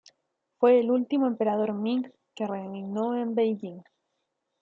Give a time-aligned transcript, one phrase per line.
[0.57, 3.83] Fue el último emperador Ming que reinó en Beijing.